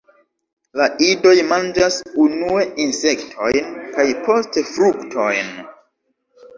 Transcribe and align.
La 0.79 0.87
idoj 1.07 1.33
manĝas 1.49 1.99
unue 2.25 2.65
insektojn 2.87 3.79
kaj 3.95 4.09
poste 4.27 4.69
fruktojn. 4.75 5.57